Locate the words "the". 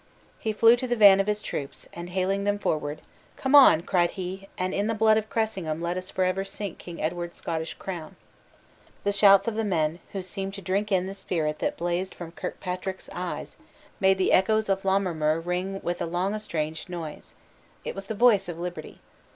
0.87-0.95, 4.87-4.95, 9.03-9.11, 9.53-9.63, 11.05-11.13, 14.17-14.33, 18.07-18.15